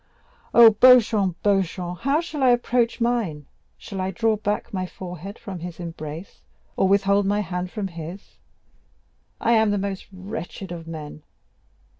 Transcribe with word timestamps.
Oh, 0.51 0.71
Beauchamp, 0.71 1.37
Beauchamp, 1.43 1.99
how 1.99 2.21
shall 2.21 2.41
I 2.41 2.47
now 2.47 2.53
approach 2.55 2.99
mine? 2.99 3.45
Shall 3.77 4.01
I 4.01 4.09
draw 4.09 4.35
back 4.35 4.73
my 4.73 4.87
forehead 4.87 5.37
from 5.37 5.59
his 5.59 5.79
embrace, 5.79 6.41
or 6.75 6.87
withhold 6.87 7.27
my 7.27 7.41
hand 7.41 7.69
from 7.69 7.89
his? 7.89 8.39
I 9.39 9.51
am 9.51 9.69
the 9.69 9.77
most 9.77 10.07
wretched 10.11 10.71
of 10.71 10.87
men. 10.87 11.21